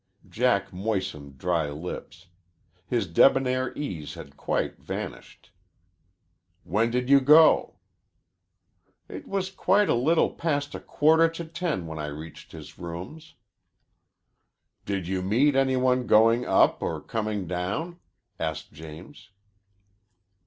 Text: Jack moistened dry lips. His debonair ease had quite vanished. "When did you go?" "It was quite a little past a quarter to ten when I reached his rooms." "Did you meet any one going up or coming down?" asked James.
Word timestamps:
Jack 0.27 0.73
moistened 0.73 1.37
dry 1.37 1.69
lips. 1.69 2.25
His 2.87 3.05
debonair 3.05 3.71
ease 3.77 4.15
had 4.15 4.35
quite 4.35 4.79
vanished. 4.81 5.51
"When 6.63 6.89
did 6.89 7.07
you 7.07 7.19
go?" 7.19 7.75
"It 9.07 9.27
was 9.27 9.51
quite 9.51 9.89
a 9.89 9.93
little 9.93 10.31
past 10.31 10.73
a 10.73 10.79
quarter 10.79 11.29
to 11.29 11.45
ten 11.45 11.85
when 11.85 11.99
I 11.99 12.07
reached 12.07 12.51
his 12.51 12.79
rooms." 12.79 13.35
"Did 14.85 15.07
you 15.07 15.21
meet 15.21 15.55
any 15.55 15.75
one 15.77 16.07
going 16.07 16.47
up 16.47 16.81
or 16.81 16.99
coming 16.99 17.45
down?" 17.45 17.99
asked 18.39 18.73
James. 18.73 19.29